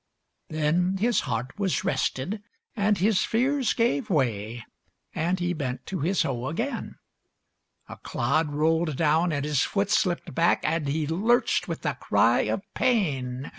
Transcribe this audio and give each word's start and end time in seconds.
Then 0.49 0.97
his 0.97 1.19
heart 1.29 1.59
was 1.59 1.83
rested, 1.83 2.41
and 2.75 2.97
his 2.97 3.23
fears 3.23 3.75
gave 3.75 4.09
way, 4.09 4.65
And 5.13 5.39
he 5.39 5.53
bent 5.53 5.85
to 5.85 5.99
his 5.99 6.23
hoe 6.23 6.47
again.... 6.47 6.95
A 7.87 7.97
clod 7.97 8.51
rolled 8.51 8.95
down, 8.95 9.31
and 9.31 9.45
his 9.45 9.61
foot 9.61 9.91
slipped 9.91 10.33
back, 10.33 10.61
And 10.63 10.87
he 10.87 11.05
lurched 11.05 11.67
with 11.67 11.85
a 11.85 11.93
cry 11.93 12.39
of 12.49 12.63
pain. 12.73 13.49